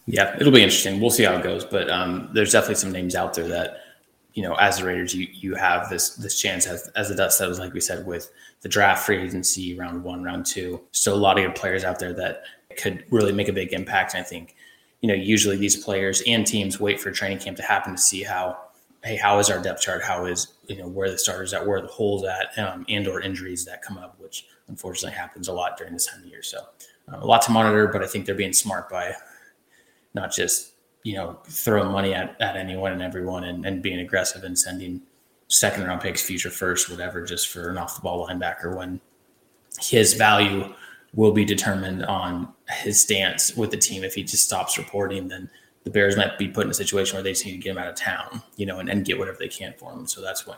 [0.06, 1.02] yeah, it'll be interesting.
[1.02, 3.82] We'll see how it goes, but um, there's definitely some names out there that
[4.38, 7.40] you know, as the Raiders, you you have this this chance as as the dust
[7.40, 8.30] settles, like we said, with
[8.62, 10.80] the draft free agency round one, round two.
[10.92, 12.44] Still a lot of good players out there that
[12.78, 14.14] could really make a big impact.
[14.14, 14.56] And I think,
[15.02, 18.22] you know, usually these players and teams wait for training camp to happen to see
[18.22, 18.60] how,
[19.04, 20.04] hey, how is our depth chart?
[20.04, 23.20] How is you know where the starters at, where the holes at, um, and or
[23.22, 26.44] injuries that come up, which unfortunately happens a lot during this time of year.
[26.44, 26.60] So
[27.12, 29.16] uh, a lot to monitor, but I think they're being smart by
[30.14, 30.74] not just
[31.08, 35.02] you know, throwing money at, at anyone and everyone and, and being aggressive and sending
[35.48, 39.00] second round picks, future first, whatever, just for an off the ball linebacker when
[39.80, 40.74] his value
[41.14, 44.04] will be determined on his stance with the team.
[44.04, 45.50] If he just stops reporting, then
[45.86, 47.78] the Bears might be put in a situation where they just need to get him
[47.78, 50.08] out of town, you know, and, and get whatever they can for him.
[50.08, 50.58] So that's when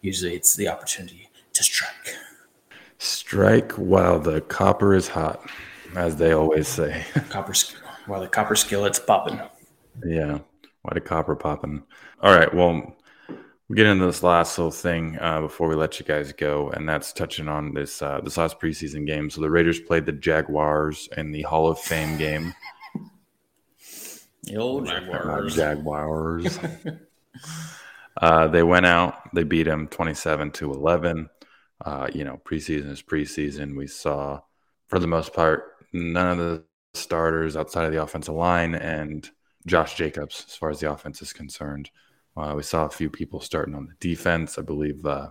[0.00, 2.16] usually it's the opportunity to strike.
[2.96, 5.46] Strike while the copper is hot,
[5.94, 7.04] as they always say.
[7.28, 7.52] copper
[8.06, 9.38] while the copper skillet's popping.
[10.04, 10.38] Yeah.
[10.82, 11.82] Why the copper popping?
[12.20, 12.52] All right.
[12.52, 12.96] Well,
[13.68, 16.88] we get into this last little thing uh, before we let you guys go, and
[16.88, 19.30] that's touching on this uh, this last preseason game.
[19.30, 22.54] So the Raiders played the Jaguars in the Hall of Fame game.
[24.42, 25.56] The old Jaguars.
[25.56, 26.58] Jaguars.
[28.18, 29.34] uh, they went out.
[29.34, 31.30] They beat them twenty-seven to eleven.
[31.82, 33.76] Uh, you know, preseason is preseason.
[33.76, 34.40] We saw,
[34.88, 39.28] for the most part, none of the starters outside of the offensive line, and
[39.66, 41.90] Josh Jacobs as far as the offense is concerned.
[42.36, 44.58] Uh, we saw a few people starting on the defense.
[44.58, 45.30] I believe uh,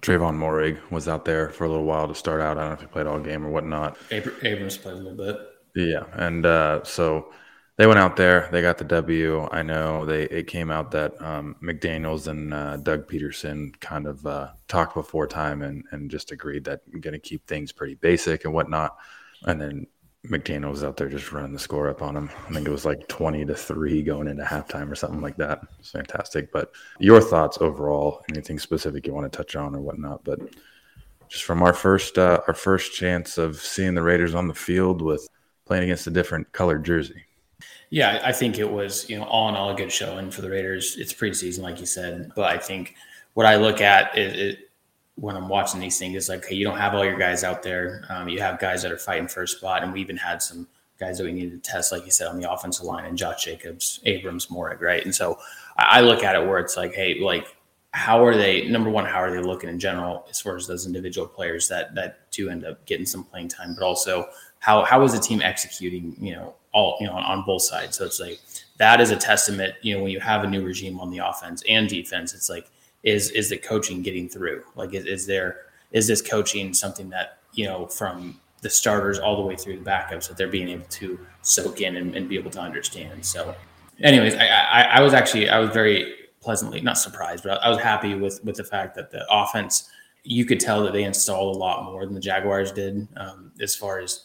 [0.00, 2.56] Tre'von Moehrig was out there for a little while to start out.
[2.56, 3.98] I don't know if he played all game or whatnot.
[4.10, 5.36] Abrams played a little bit.
[5.74, 7.32] Yeah, and uh, so
[7.76, 8.48] they went out there.
[8.50, 9.48] They got the W.
[9.50, 14.26] I know they it came out that um, McDaniel's and uh, Doug Pederson kind of
[14.26, 18.44] uh, talked before time and and just agreed that going to keep things pretty basic
[18.44, 18.96] and whatnot.
[19.44, 19.86] And then
[20.28, 22.30] McDaniel was out there just running the score up on him.
[22.48, 25.60] I think it was like 20 to 3 going into halftime or something like that.
[25.78, 26.52] It's fantastic.
[26.52, 30.24] But your thoughts overall, anything specific you want to touch on or whatnot.
[30.24, 30.40] But
[31.28, 35.02] just from our first uh, our first chance of seeing the Raiders on the field
[35.02, 35.28] with
[35.66, 37.24] playing against a different colored jersey.
[37.90, 40.50] Yeah, I think it was, you know, all in all a good showing for the
[40.50, 40.96] Raiders.
[40.98, 42.32] It's preseason, like you said.
[42.36, 42.94] But I think
[43.34, 44.67] what I look at is it,
[45.20, 47.62] when I'm watching these things, it's like, hey, you don't have all your guys out
[47.62, 48.04] there.
[48.08, 50.68] Um, you have guys that are fighting for a spot, and we even had some
[51.00, 53.44] guys that we needed to test, like you said, on the offensive line, and Josh
[53.44, 55.04] Jacobs, Abrams, Moehrig, right?
[55.04, 55.38] And so
[55.76, 57.46] I look at it where it's like, hey, like,
[57.92, 58.68] how are they?
[58.68, 61.94] Number one, how are they looking in general as far as those individual players that
[61.94, 64.28] that do end up getting some playing time, but also
[64.60, 66.16] how how is the team executing?
[66.20, 67.96] You know, all you know on, on both sides.
[67.96, 68.38] So it's like
[68.76, 69.74] that is a testament.
[69.82, 72.70] You know, when you have a new regime on the offense and defense, it's like
[73.08, 74.62] is is the coaching getting through?
[74.76, 79.36] Like, is, is there is this coaching something that you know from the starters all
[79.36, 82.36] the way through the backups that they're being able to soak in and, and be
[82.36, 83.24] able to understand?
[83.24, 83.54] So,
[84.02, 87.78] anyways, I, I, I was actually I was very pleasantly not surprised, but I was
[87.78, 89.90] happy with with the fact that the offense
[90.24, 93.74] you could tell that they installed a lot more than the Jaguars did um, as
[93.74, 94.24] far as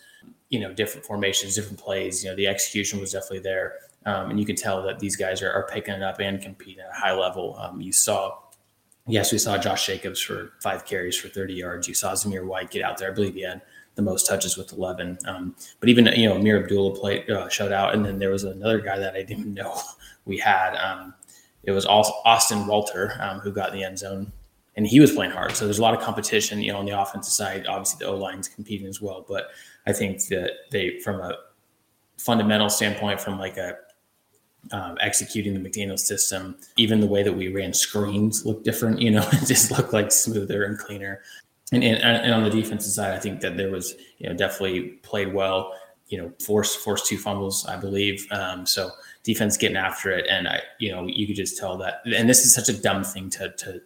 [0.50, 2.24] you know different formations, different plays.
[2.24, 3.76] You know, the execution was definitely there.
[4.06, 6.84] Um, and you can tell that these guys are, are, picking it up and competing
[6.84, 7.56] at a high level.
[7.58, 8.38] Um, you saw
[9.08, 11.88] yes, we saw Josh Jacobs for five carries for 30 yards.
[11.88, 13.12] You saw Zamir White get out there.
[13.12, 13.62] I believe he had
[13.96, 15.20] the most touches with 11.
[15.26, 17.94] Um, but even, you know, Ameer Abdullah played, uh, showed out.
[17.94, 19.80] And then there was another guy that I didn't know
[20.26, 20.76] we had.
[20.76, 21.14] Um,
[21.64, 24.32] it was Austin Walter um, who got in the end zone.
[24.76, 25.52] And he was playing hard.
[25.52, 27.68] So there's a lot of competition, you know, on the offensive side.
[27.68, 29.24] Obviously, the O line's competing as well.
[29.28, 29.50] But
[29.86, 31.36] I think that they, from a
[32.18, 33.78] fundamental standpoint, from like a
[34.72, 36.56] um, executing the McDaniel system.
[36.78, 39.02] Even the way that we ran screens looked different.
[39.02, 41.22] You know, it just looked like smoother and cleaner.
[41.72, 44.82] And, and, and on the defensive side, I think that there was you know definitely
[45.04, 45.74] played well.
[46.08, 48.28] You know, forced forced two fumbles, I believe.
[48.32, 48.92] Um, so
[49.24, 52.02] defense getting after it, and I you know you could just tell that.
[52.06, 53.82] And this is such a dumb thing to to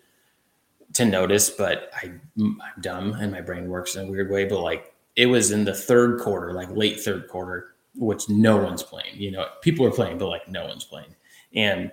[0.93, 4.45] to notice, but I, I'm dumb and my brain works in a weird way.
[4.45, 8.83] But like it was in the third quarter, like late third quarter, which no one's
[8.83, 9.15] playing.
[9.15, 11.15] You know, people are playing, but like no one's playing.
[11.53, 11.91] And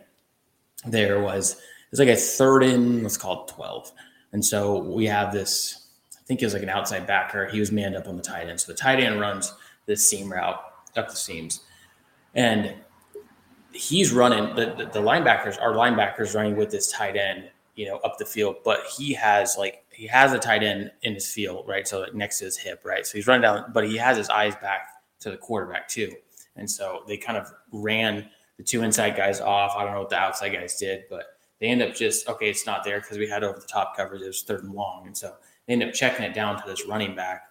[0.87, 3.93] there was it's like a third in, let's call it twelve.
[4.33, 5.87] And so we have this.
[6.13, 7.47] I think it was like an outside backer.
[7.47, 8.61] He was manned up on the tight end.
[8.61, 9.53] So the tight end runs
[9.87, 10.61] this seam route
[10.97, 11.61] up the seams,
[12.35, 12.75] and
[13.73, 14.55] he's running.
[14.57, 18.25] The, the, the linebackers, our linebackers, running with this tight end, you know, up the
[18.25, 18.57] field.
[18.65, 21.87] But he has like he has a tight end in his field, right?
[21.87, 23.07] So like next to his hip, right?
[23.07, 24.89] So he's running down, but he has his eyes back
[25.21, 26.13] to the quarterback too.
[26.57, 29.75] And so they kind of ran the two inside guys off.
[29.77, 32.67] I don't know what the outside guys did, but they end up just okay, it's
[32.67, 34.23] not there because we had over the top coverage.
[34.23, 35.35] It was third and long, and so
[35.67, 37.49] they end up checking it down to this running back,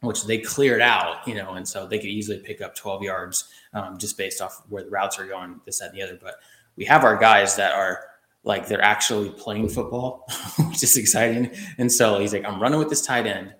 [0.00, 3.48] which they cleared out, you know, and so they could easily pick up 12 yards
[3.74, 6.18] um, just based off where the routes are going, this, that, and the other.
[6.20, 6.36] But
[6.76, 8.00] we have our guys that are
[8.44, 10.26] like they're actually playing football,
[10.68, 11.50] which is exciting.
[11.76, 13.54] And so he's like, I'm running with this tight end.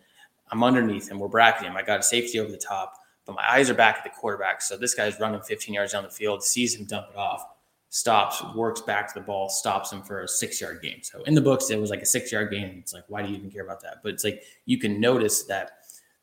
[0.50, 1.18] I'm underneath him.
[1.18, 1.76] We're bracketing him.
[1.76, 2.94] I got a safety over the top,
[3.28, 4.62] but my eyes are back at the quarterback.
[4.62, 7.44] So this guy's running 15 yards down the field, sees him dump it off,
[7.90, 11.00] stops, works back to the ball, stops him for a six yard game.
[11.02, 12.78] So in the books, it was like a six yard game.
[12.78, 13.98] It's like, why do you even care about that?
[14.02, 15.72] But it's like you can notice that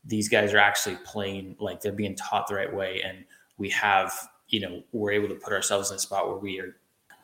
[0.04, 3.00] these guys are actually playing like they're being taught the right way.
[3.02, 3.24] And
[3.56, 4.12] we have,
[4.48, 6.74] you know, we're able to put ourselves in a spot where we are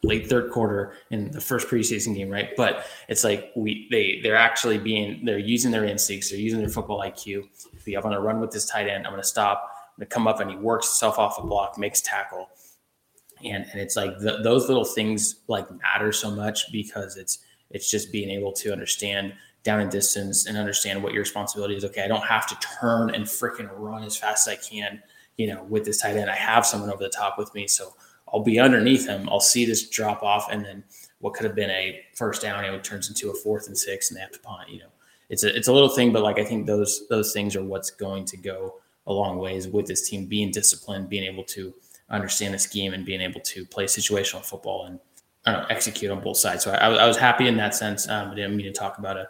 [0.05, 2.51] late third quarter in the first preseason game, right?
[2.57, 6.69] But it's like we they they're actually being they're using their instincts, they're using their
[6.69, 7.45] football IQ.
[7.87, 9.72] If I'm to run with this tight end, I'm going to stop.
[10.01, 12.49] To come up and he works himself off the block, makes tackle,
[13.45, 17.39] and and it's like the, those little things like matter so much because it's
[17.71, 21.85] it's just being able to understand down and distance and understand what your responsibility is.
[21.85, 25.03] Okay, I don't have to turn and freaking run as fast as I can.
[25.37, 27.95] You know, with this tight end, I have someone over the top with me, so
[28.33, 29.29] I'll be underneath him.
[29.29, 30.85] I'll see this drop off, and then
[31.21, 34.11] what could have been a first down, you it turns into a fourth and six,
[34.11, 34.69] and they have to punt.
[34.69, 34.91] You know,
[35.29, 37.91] it's a it's a little thing, but like I think those those things are what's
[37.91, 41.75] going to go a long ways with this team being disciplined, being able to
[42.11, 44.99] understand the scheme, and being able to play situational football and
[45.47, 46.65] know, execute on both sides.
[46.65, 48.09] So I, I was happy in that sense.
[48.09, 49.29] Um, I didn't mean to talk about a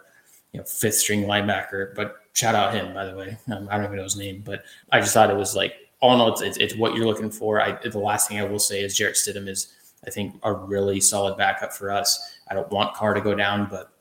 [0.51, 3.37] you know fifth string linebacker, but shout out him by the way.
[3.51, 6.13] Um, I don't even know his name, but I just thought it was like all
[6.13, 7.61] in all, it's, it's, it's what you're looking for.
[7.61, 9.73] I, the last thing I will say is Jarrett Stidham is,
[10.05, 12.35] I think, a really solid backup for us.
[12.49, 13.93] I don't want Carr to go down, but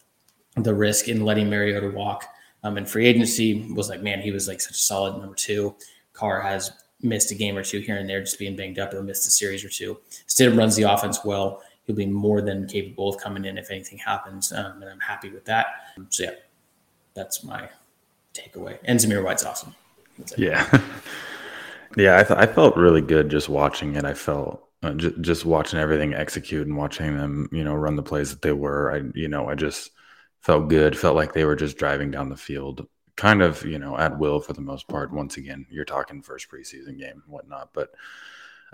[0.57, 2.25] the risk in letting Mariota walk
[2.62, 5.75] um, in free agency was like, man, he was like such a solid number two.
[6.12, 6.70] Carr has
[7.01, 9.31] missed a game or two here and there, just being banged up, or missed a
[9.31, 9.98] series or two.
[10.29, 11.62] Stidham runs the offense well.
[11.85, 15.31] He'll be more than capable of coming in if anything happens, um, and I'm happy
[15.31, 15.66] with that.
[16.11, 16.31] So yeah,
[17.14, 17.68] that's my
[18.35, 18.79] takeaway.
[18.85, 19.75] And Zamir White's awesome.
[20.37, 20.81] Yeah.
[21.96, 24.05] Yeah, I, th- I felt really good just watching it.
[24.05, 28.03] I felt uh, j- just watching everything execute and watching them, you know, run the
[28.03, 28.92] plays that they were.
[28.92, 29.90] I, you know, I just
[30.43, 30.99] felt good.
[30.99, 34.41] Felt like they were just driving down the field, kind of, you know, at will
[34.41, 35.13] for the most part.
[35.13, 37.95] Once again, you're talking first preseason game and whatnot, but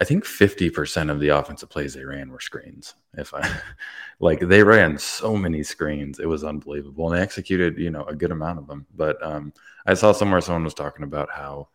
[0.01, 2.95] I think 50% of the offensive plays they ran were screens.
[3.15, 3.61] If I
[4.21, 8.15] like, they ran so many screens, it was unbelievable, and they executed, you know, a
[8.15, 8.87] good amount of them.
[8.95, 9.53] But um,
[9.87, 11.69] I saw somewhere someone was talking about how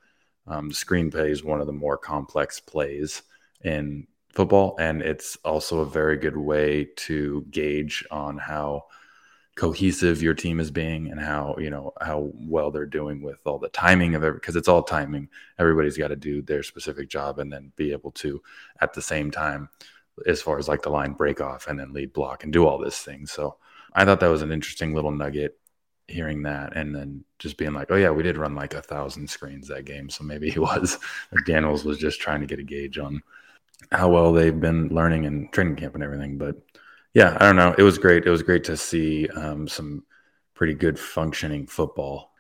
[0.48, 3.24] um, screen play is one of the more complex plays
[3.62, 8.86] in football, and it's also a very good way to gauge on how
[9.56, 13.60] cohesive your team is being and how you know how well they're doing with all
[13.60, 17.38] the timing of it because it's all timing everybody's got to do their specific job
[17.38, 18.42] and then be able to
[18.82, 19.70] at the same time
[20.26, 22.80] as far as like the line break off and then lead block and do all
[22.80, 23.56] this thing so
[23.94, 25.60] i thought that was an interesting little nugget
[26.08, 29.30] hearing that and then just being like, oh yeah, we did run like a thousand
[29.30, 30.10] screens that game.
[30.10, 30.98] So maybe he was
[31.46, 33.22] Daniels was just trying to get a gauge on
[33.92, 36.38] how well they've been learning in training camp and everything.
[36.38, 36.58] But
[37.14, 37.76] yeah, I don't know.
[37.78, 38.26] It was great.
[38.26, 40.04] It was great to see um, some
[40.56, 42.32] pretty good functioning football.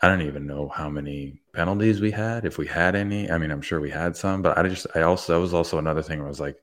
[0.00, 3.30] I don't even know how many penalties we had, if we had any.
[3.30, 5.78] I mean, I'm sure we had some, but I just, I also, that was also
[5.78, 6.60] another thing where I was like,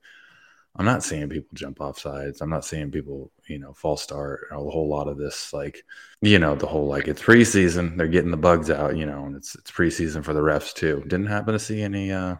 [0.76, 2.40] I'm not seeing people jump off sides.
[2.40, 5.84] I'm not seeing people, you know, false start a whole lot of this, like,
[6.20, 9.34] you know, the whole like it's preseason, they're getting the bugs out, you know, and
[9.34, 11.02] it's it's preseason for the refs too.
[11.08, 12.36] Didn't happen to see any uh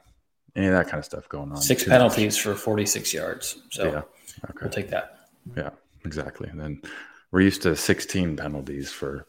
[0.55, 1.57] any of that kind of stuff going on.
[1.57, 2.43] Six penalties much.
[2.43, 3.63] for 46 yards.
[3.71, 4.03] So yeah,
[4.45, 4.59] okay.
[4.63, 5.29] we'll take that.
[5.57, 5.71] Yeah,
[6.05, 6.49] exactly.
[6.49, 6.83] And then
[7.31, 9.27] we're used to 16 penalties for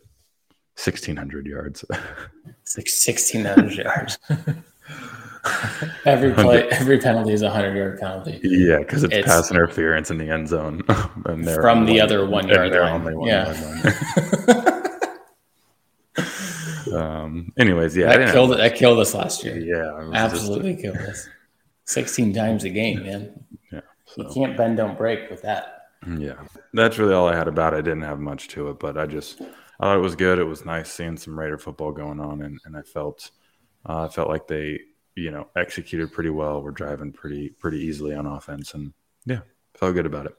[0.75, 1.85] 1600 yards.
[1.89, 4.17] 1600 yards.
[6.05, 8.39] every play, every penalty is a hundred yard penalty.
[8.43, 10.83] Yeah, because it's, it's, pass interference in the end zone,
[11.25, 13.17] and they're from the one, other one yard line.
[13.17, 13.53] One yeah.
[16.93, 17.51] um.
[17.57, 18.57] Anyways, yeah, that killed.
[18.57, 19.57] That killed us last year.
[19.57, 21.27] Yeah, absolutely just, killed us.
[21.85, 23.43] Sixteen times a game, man.
[23.71, 23.81] Yeah,
[24.15, 24.23] so.
[24.23, 25.89] you can't bend, don't break with that.
[26.17, 26.41] Yeah,
[26.73, 27.77] that's really all I had about it.
[27.77, 29.45] I didn't have much to it, but I just I
[29.83, 30.39] thought it was good.
[30.39, 33.29] It was nice seeing some Raider football going on, and, and I felt
[33.87, 34.79] uh, I felt like they
[35.15, 36.61] you know, executed pretty well.
[36.61, 38.93] We're driving pretty pretty easily on offense, and
[39.25, 39.39] yeah,
[39.75, 40.35] felt good about it.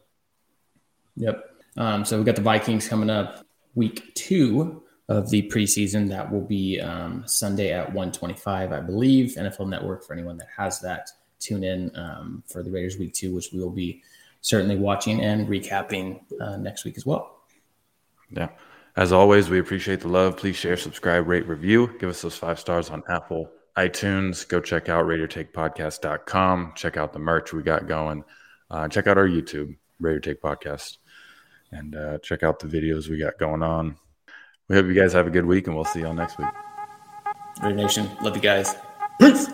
[1.16, 1.44] Yep.
[1.76, 3.44] Um, so we got the Vikings coming up
[3.74, 6.08] week two of the preseason.
[6.08, 9.34] That will be um, Sunday at 125, I believe.
[9.36, 11.10] NFL Network for anyone that has that.
[11.42, 14.02] Tune in um, for the Raiders week two, which we will be
[14.40, 17.40] certainly watching and recapping uh, next week as well.
[18.30, 18.48] Yeah.
[18.96, 20.36] As always, we appreciate the love.
[20.36, 21.96] Please share, subscribe, rate, review.
[21.98, 24.46] Give us those five stars on Apple iTunes.
[24.46, 26.72] Go check out RaiderTakePodcast.com.
[26.76, 28.24] Check out the merch we got going.
[28.70, 30.98] Uh, check out our YouTube, Raider Take Podcast,
[31.70, 33.96] and uh, check out the videos we got going on.
[34.68, 36.48] We hope you guys have a good week, and we'll see y'all next week.
[37.62, 38.74] Raider Nation, love you guys.
[39.20, 39.48] Peace.